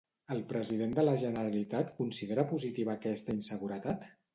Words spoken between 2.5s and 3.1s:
positiva